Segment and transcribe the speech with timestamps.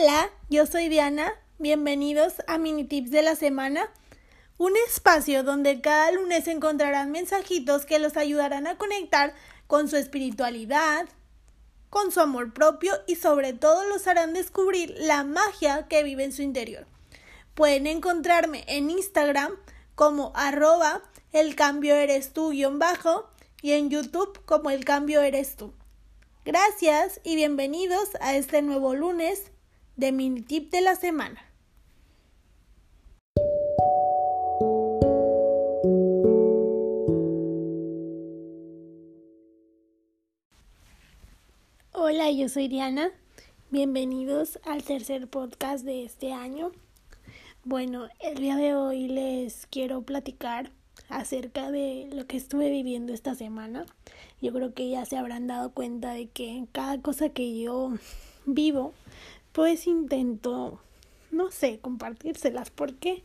[0.00, 1.32] Hola, yo soy Diana.
[1.58, 3.90] Bienvenidos a Mini Tips de la Semana,
[4.56, 9.34] un espacio donde cada lunes encontrarán mensajitos que los ayudarán a conectar
[9.66, 11.08] con su espiritualidad,
[11.90, 16.32] con su amor propio y sobre todo los harán descubrir la magia que vive en
[16.32, 16.86] su interior.
[17.54, 19.50] Pueden encontrarme en Instagram
[19.96, 21.02] como arroba
[21.32, 23.28] el cambio eres tú guion bajo
[23.62, 25.74] y en YouTube como el cambio eres tú.
[26.44, 29.50] Gracias y bienvenidos a este nuevo lunes
[29.98, 31.42] de mini tip de la semana.
[41.92, 43.10] Hola, yo soy Diana.
[43.70, 46.70] Bienvenidos al tercer podcast de este año.
[47.64, 50.70] Bueno, el día de hoy les quiero platicar
[51.08, 53.84] acerca de lo que estuve viviendo esta semana.
[54.40, 57.94] Yo creo que ya se habrán dado cuenta de que cada cosa que yo
[58.46, 58.94] vivo
[59.58, 60.80] pues intento,
[61.32, 63.24] no sé, compartírselas porque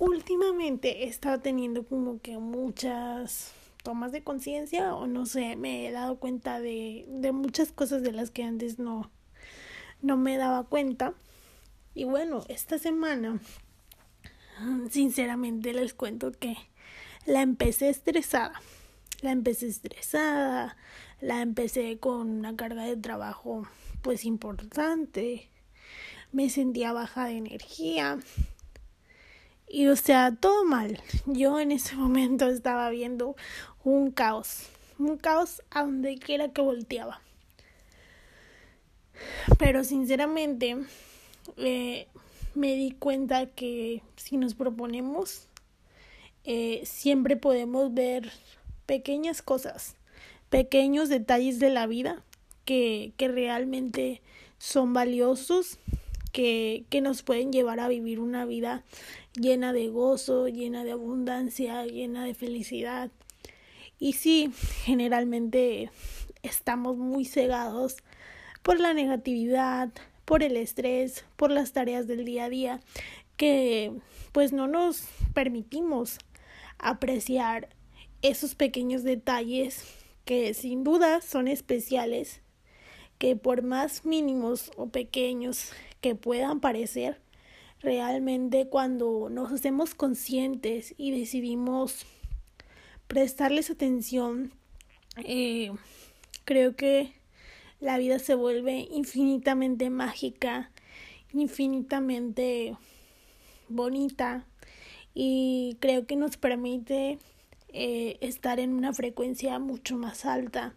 [0.00, 3.52] últimamente he estado teniendo como que muchas
[3.84, 8.10] tomas de conciencia o no sé, me he dado cuenta de, de muchas cosas de
[8.10, 9.12] las que antes no,
[10.02, 11.14] no me daba cuenta.
[11.94, 13.40] Y bueno, esta semana,
[14.90, 16.56] sinceramente les cuento que
[17.26, 18.60] la empecé estresada.
[19.22, 20.76] La empecé estresada,
[21.20, 23.68] la empecé con una carga de trabajo
[24.04, 25.48] pues importante.
[26.30, 28.18] Me sentía baja de energía.
[29.66, 31.02] Y o sea, todo mal.
[31.24, 33.34] Yo en ese momento estaba viendo
[33.82, 34.68] un caos.
[34.98, 37.20] Un caos a donde quiera que volteaba.
[39.58, 40.76] Pero sinceramente
[41.56, 42.06] eh,
[42.54, 45.48] me di cuenta que si nos proponemos,
[46.44, 48.30] eh, siempre podemos ver
[48.84, 49.96] pequeñas cosas,
[50.50, 52.22] pequeños detalles de la vida
[52.64, 54.22] que, que realmente
[54.58, 55.78] son valiosos,
[56.32, 58.84] que, que nos pueden llevar a vivir una vida
[59.34, 63.10] llena de gozo, llena de abundancia, llena de felicidad.
[63.98, 64.52] Y sí,
[64.84, 65.90] generalmente
[66.42, 67.96] estamos muy cegados
[68.62, 69.90] por la negatividad,
[70.24, 72.80] por el estrés, por las tareas del día a día,
[73.36, 73.92] que
[74.32, 76.18] pues no nos permitimos
[76.78, 77.68] apreciar
[78.22, 79.84] esos pequeños detalles
[80.24, 82.40] que sin duda son especiales
[83.24, 85.70] que por más mínimos o pequeños
[86.02, 87.22] que puedan parecer,
[87.80, 92.04] realmente cuando nos hacemos conscientes y decidimos
[93.06, 94.52] prestarles atención,
[95.24, 95.72] eh,
[96.44, 97.14] creo que
[97.80, 100.70] la vida se vuelve infinitamente mágica,
[101.32, 102.76] infinitamente
[103.70, 104.44] bonita
[105.14, 107.18] y creo que nos permite
[107.72, 110.74] eh, estar en una frecuencia mucho más alta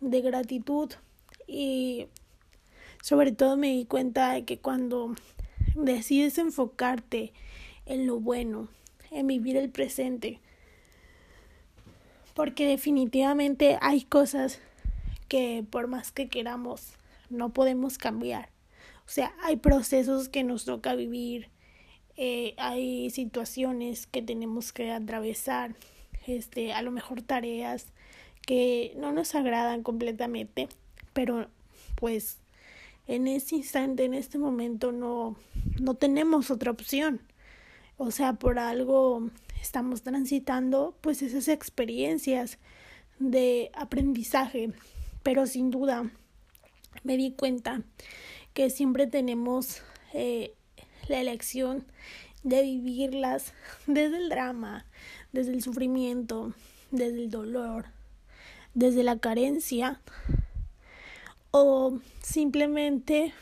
[0.00, 0.90] de gratitud
[1.46, 2.06] y
[3.02, 5.14] sobre todo me di cuenta de que cuando
[5.74, 7.32] decides enfocarte
[7.84, 8.68] en lo bueno,
[9.10, 10.40] en vivir el presente,
[12.34, 14.60] porque definitivamente hay cosas
[15.28, 16.92] que por más que queramos
[17.30, 18.50] no podemos cambiar.
[19.06, 21.48] O sea, hay procesos que nos toca vivir,
[22.16, 25.76] eh, hay situaciones que tenemos que atravesar,
[26.26, 27.92] este, a lo mejor tareas
[28.46, 30.68] que no nos agradan completamente,
[31.16, 31.48] pero
[31.94, 32.40] pues
[33.06, 35.34] en ese instante, en este momento no,
[35.80, 37.22] no tenemos otra opción.
[37.96, 39.30] O sea, por algo
[39.62, 42.58] estamos transitando pues esas experiencias
[43.18, 44.72] de aprendizaje,
[45.22, 46.10] pero sin duda
[47.02, 47.80] me di cuenta
[48.52, 49.80] que siempre tenemos
[50.12, 50.52] eh,
[51.08, 51.86] la elección
[52.42, 53.54] de vivirlas
[53.86, 54.84] desde el drama,
[55.32, 56.52] desde el sufrimiento,
[56.90, 57.86] desde el dolor,
[58.74, 60.02] desde la carencia
[61.58, 63.32] o simplemente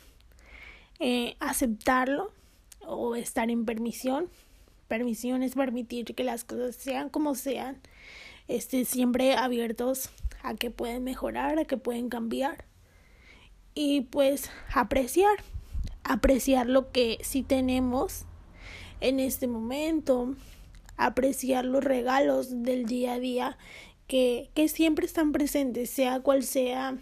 [1.00, 2.30] eh, aceptarlo
[2.86, 4.28] o estar en permisión.
[4.86, 7.80] Permisión es permitir que las cosas sean como sean,
[8.47, 10.10] este, siempre abiertos
[10.42, 12.64] a que pueden mejorar, a que pueden cambiar
[13.74, 15.36] y pues apreciar,
[16.04, 18.27] apreciar lo que sí tenemos
[19.00, 20.36] en este momento,
[20.97, 23.59] apreciar los regalos del día a día
[24.06, 26.98] que, que siempre están presentes, sea cual sea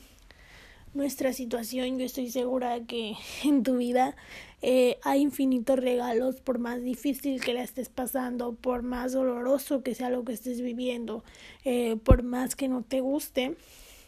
[0.94, 4.16] nuestra situación, yo estoy segura que en tu vida
[4.60, 9.94] eh, hay infinitos regalos, por más difícil que la estés pasando, por más doloroso que
[9.94, 11.24] sea lo que estés viviendo,
[11.64, 13.56] eh, por más que no te guste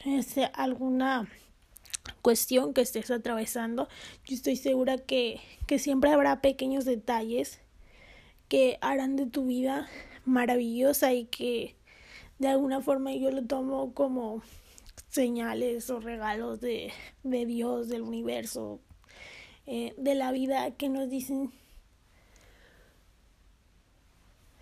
[0.05, 1.27] es alguna
[2.21, 3.89] cuestión que estés atravesando,
[4.27, 7.61] yo estoy segura que, que siempre habrá pequeños detalles
[8.49, 9.89] que harán de tu vida
[10.27, 11.75] maravillosa y que
[12.39, 14.43] de alguna forma yo lo tomo como
[15.15, 18.81] señales o regalos de, de Dios, del universo,
[19.65, 21.53] eh, de la vida que nos dicen,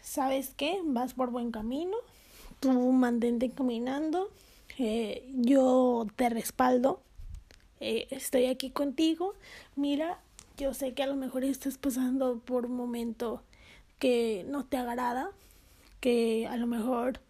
[0.03, 0.79] ¿sabes qué?
[0.85, 1.97] Vas por buen camino,
[2.61, 4.29] tú mantente caminando,
[4.79, 7.01] eh, yo te respaldo,
[7.81, 9.35] eh, estoy aquí contigo,
[9.75, 10.21] mira,
[10.59, 13.43] yo sé que a lo mejor estás pasando por un momento
[13.99, 15.31] que no te agrada,
[16.01, 17.21] que a lo mejor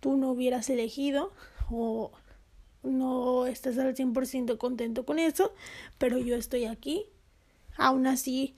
[0.00, 1.30] tú no hubieras elegido
[1.70, 2.10] o
[2.82, 5.52] no estás al 100% contento con eso,
[5.98, 7.06] pero yo estoy aquí.
[7.76, 8.54] Aún así,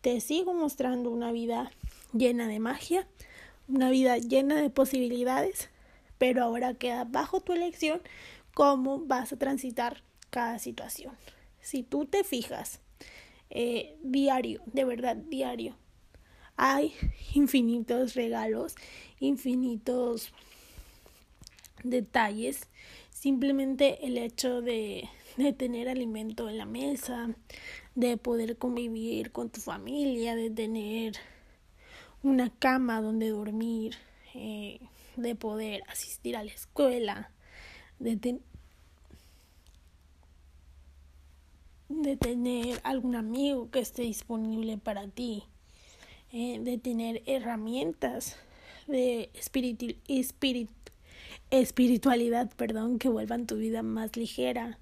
[0.00, 1.70] te sigo mostrando una vida
[2.12, 3.06] llena de magia,
[3.68, 5.70] una vida llena de posibilidades,
[6.18, 8.00] pero ahora queda bajo tu elección
[8.54, 11.14] cómo vas a transitar cada situación.
[11.60, 12.80] Si tú te fijas
[13.50, 15.76] eh, diario, de verdad diario,
[16.56, 16.94] hay
[17.34, 18.74] infinitos regalos,
[19.20, 20.32] infinitos
[21.82, 22.68] detalles.
[23.24, 27.34] Simplemente el hecho de, de tener alimento en la mesa,
[27.94, 31.14] de poder convivir con tu familia, de tener
[32.22, 33.94] una cama donde dormir,
[34.34, 34.78] eh,
[35.16, 37.30] de poder asistir a la escuela,
[37.98, 38.18] de,
[42.20, 45.44] tener algún amigo que esté disponible para ti,
[46.30, 48.36] eh, de tener herramientas
[48.86, 49.30] de
[51.50, 54.78] espiritualidad, perdón, que vuelvan tu vida más ligera,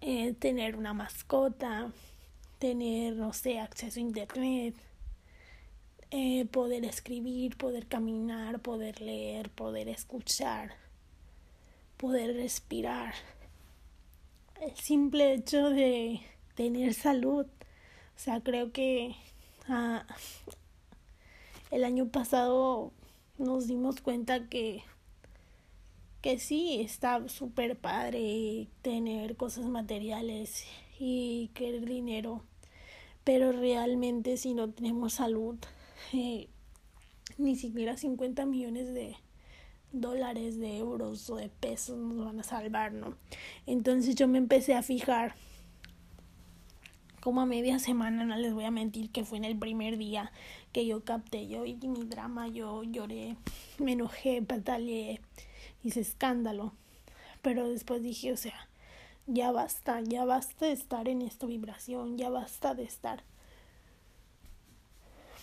[0.00, 1.92] eh, tener una mascota,
[2.58, 4.74] tener, no sé, acceso a internet,
[6.10, 10.74] eh, poder escribir, poder caminar, poder leer, poder escuchar,
[11.96, 13.14] poder respirar.
[14.60, 16.20] El simple hecho de
[16.54, 19.16] tener salud, o sea, creo que
[19.72, 20.04] Ah,
[21.70, 22.92] el año pasado
[23.38, 24.82] nos dimos cuenta que
[26.20, 30.64] que sí está súper padre tener cosas materiales
[30.98, 32.44] y querer dinero
[33.24, 35.56] pero realmente si no tenemos salud
[36.12, 36.48] eh,
[37.38, 39.16] ni siquiera 50 millones de
[39.92, 43.16] dólares de euros o de pesos nos van a salvar no
[43.66, 45.34] entonces yo me empecé a fijar
[47.20, 50.32] como a media semana, no les voy a mentir que fue en el primer día
[50.72, 53.36] que yo capté, yo y mi drama, yo lloré,
[53.78, 55.20] me enojé, pataleé,
[55.82, 56.72] hice escándalo.
[57.42, 58.68] Pero después dije, o sea,
[59.26, 63.22] ya basta, ya basta de estar en esta vibración, ya basta de estar,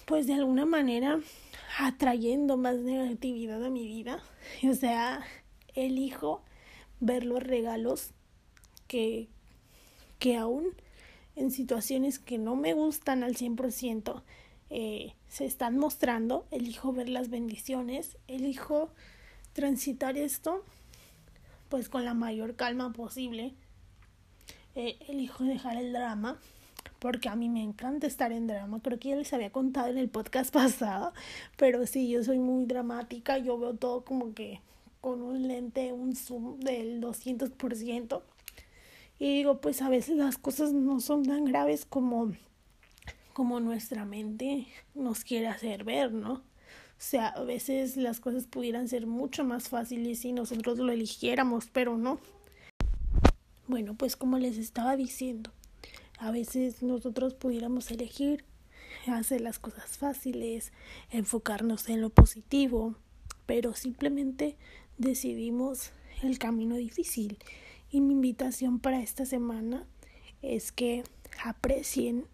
[0.06, 1.20] pues de alguna manera,
[1.80, 4.22] atrayendo más negatividad a mi vida.
[4.70, 5.22] O sea,
[5.74, 6.42] elijo
[7.00, 8.12] ver los regalos
[8.88, 9.28] que,
[10.20, 10.68] que aún
[11.36, 14.24] en situaciones que no me gustan al 100%,
[14.70, 18.90] eh, se están mostrando, elijo ver las bendiciones, elijo
[19.58, 20.64] transitar esto
[21.68, 23.56] pues con la mayor calma posible,
[24.76, 26.40] eh, elijo dejar el drama,
[27.00, 29.98] porque a mí me encanta estar en drama, creo que ya les había contado en
[29.98, 31.12] el podcast pasado,
[31.58, 34.62] pero sí, yo soy muy dramática, yo veo todo como que
[35.02, 38.22] con un lente, un zoom del 200%.
[39.18, 42.34] Y digo, pues a veces las cosas no son tan graves como,
[43.34, 46.44] como nuestra mente nos quiere hacer ver, ¿no?
[46.98, 51.70] O sea, a veces las cosas pudieran ser mucho más fáciles si nosotros lo eligiéramos,
[51.72, 52.20] pero no.
[53.68, 55.52] Bueno, pues como les estaba diciendo,
[56.18, 58.44] a veces nosotros pudiéramos elegir
[59.14, 60.72] hacer las cosas fáciles,
[61.12, 62.96] enfocarnos en lo positivo,
[63.46, 64.58] pero simplemente
[64.98, 65.92] decidimos
[66.24, 67.38] el camino difícil
[67.92, 69.86] y mi invitación para esta semana
[70.42, 71.04] es que
[71.44, 72.26] aprecien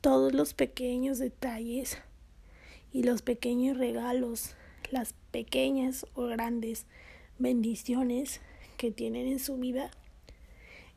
[0.00, 1.98] todos los pequeños detalles
[2.92, 4.54] y los pequeños regalos,
[4.90, 6.86] las pequeñas o grandes
[7.38, 8.40] bendiciones
[8.76, 9.90] que tienen en su vida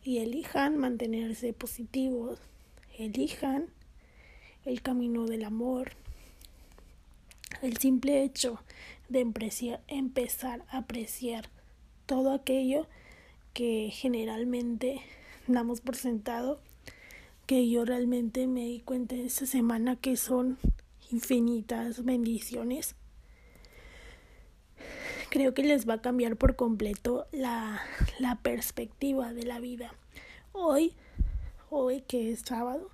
[0.03, 2.39] y elijan mantenerse positivos,
[2.97, 3.67] elijan
[4.65, 5.91] el camino del amor.
[7.61, 8.59] El simple hecho
[9.09, 9.21] de
[9.87, 11.49] empezar a apreciar
[12.05, 12.87] todo aquello
[13.53, 15.01] que generalmente
[15.47, 16.59] damos por sentado,
[17.45, 20.57] que yo realmente me di cuenta esta semana que son
[21.15, 22.95] infinitas bendiciones.
[25.29, 27.81] Creo que les va a cambiar por completo la,
[28.19, 29.93] la perspectiva de la vida.
[30.51, 30.93] Hoy,
[31.69, 32.91] hoy que es sábado,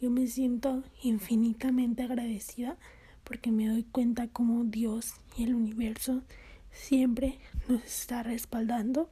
[0.00, 2.76] yo me siento infinitamente agradecida
[3.24, 6.22] porque me doy cuenta como Dios y el universo
[6.70, 7.38] siempre
[7.68, 9.10] nos está respaldando.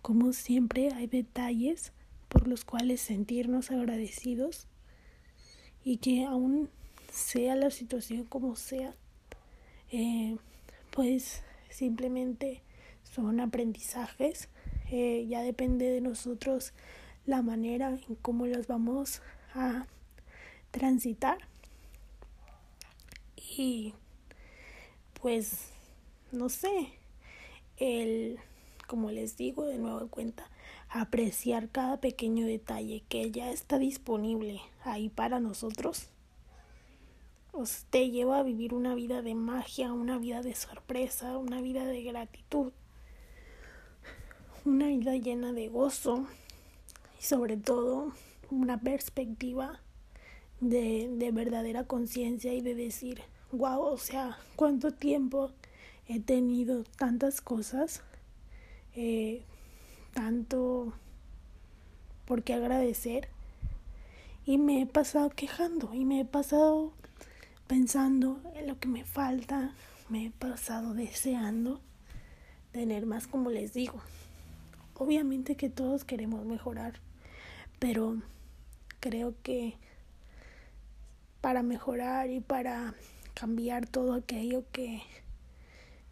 [0.00, 1.92] Como siempre hay detalles
[2.30, 4.68] por los cuales sentirnos agradecidos
[5.84, 6.70] y que aún
[7.14, 8.92] sea la situación como sea,
[9.92, 10.36] eh,
[10.90, 12.60] pues simplemente
[13.04, 14.48] son aprendizajes.
[14.90, 16.72] Eh, ya depende de nosotros
[17.24, 19.22] la manera en cómo los vamos
[19.54, 19.86] a
[20.72, 21.38] transitar
[23.36, 23.94] y
[25.22, 25.70] pues
[26.32, 26.90] no sé
[27.78, 28.38] el
[28.86, 30.50] como les digo de nuevo cuenta
[30.90, 36.08] apreciar cada pequeño detalle que ya está disponible ahí para nosotros
[37.56, 41.84] os te lleva a vivir una vida de magia, una vida de sorpresa, una vida
[41.84, 42.72] de gratitud,
[44.64, 46.26] una vida llena de gozo
[47.18, 48.12] y sobre todo
[48.50, 49.80] una perspectiva
[50.60, 55.52] de, de verdadera conciencia y de decir, wow, o sea, cuánto tiempo
[56.08, 58.02] he tenido tantas cosas,
[58.96, 59.42] eh,
[60.12, 60.92] tanto
[62.24, 63.28] por qué agradecer
[64.44, 66.92] y me he pasado quejando y me he pasado
[67.66, 69.74] pensando en lo que me falta,
[70.08, 71.80] me he pasado deseando
[72.72, 74.00] tener más como les digo.
[74.94, 77.00] Obviamente que todos queremos mejorar,
[77.78, 78.20] pero
[79.00, 79.76] creo que
[81.40, 82.94] para mejorar y para
[83.34, 85.02] cambiar todo aquello que,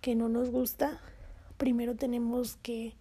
[0.01, 1.01] que no nos gusta,
[1.57, 2.95] primero tenemos que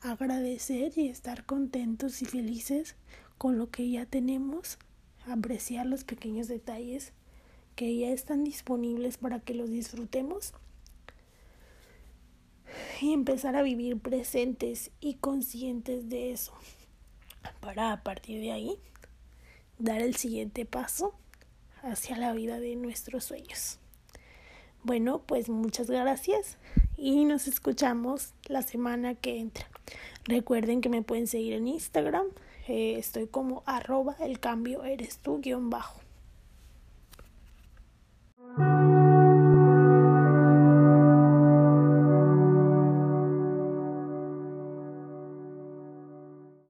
[0.00, 2.96] agradecer y estar contentos y felices
[3.38, 4.78] con lo que ya tenemos,
[5.26, 7.12] apreciar los pequeños detalles
[7.76, 10.54] que ya están disponibles para que los disfrutemos
[13.00, 16.52] y empezar a vivir presentes y conscientes de eso
[17.60, 18.78] para a partir de ahí
[19.78, 21.14] dar el siguiente paso
[21.82, 23.78] hacia la vida de nuestros sueños.
[24.82, 26.58] Bueno, pues muchas gracias
[26.96, 29.68] y nos escuchamos la semana que entra.
[30.24, 32.26] Recuerden que me pueden seguir en Instagram.
[32.68, 36.05] Eh, estoy como arroba el cambio eres tú guion bajo.